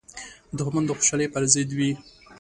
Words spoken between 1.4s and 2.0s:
ضد وي